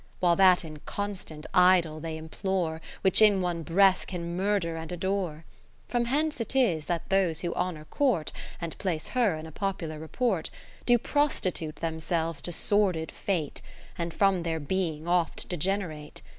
While 0.19 0.35
that 0.37 0.65
inconstant 0.65 1.45
Idol 1.53 1.99
they 1.99 2.17
implore, 2.17 2.81
Which 3.03 3.21
in 3.21 3.39
one 3.39 3.61
breath 3.61 4.07
can 4.07 4.35
murther 4.35 4.75
and 4.75 4.91
adore. 4.91 5.45
From 5.87 6.05
hence 6.05 6.41
it 6.41 6.55
is 6.55 6.87
that 6.87 7.09
those 7.09 7.41
who 7.41 7.53
Honour 7.53 7.85
court, 7.85 8.31
(And 8.59 8.75
place 8.79 9.09
her 9.09 9.35
in 9.35 9.45
a 9.45 9.51
popular 9.51 9.99
report) 9.99 10.49
l)o 10.89 10.97
prostitute 10.97 11.75
themselves 11.75 12.41
to 12.41 12.51
sordid 12.51 13.11
Fate, 13.11 13.61
And 13.95 14.11
from 14.11 14.41
their 14.41 14.59
being 14.59 15.07
oft 15.07 15.47
degenerate. 15.47 16.23